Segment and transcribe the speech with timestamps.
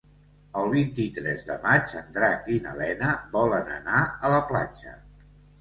[0.61, 4.99] El vint-i-tres de maig en Drac i na Lena volen anar a la platja.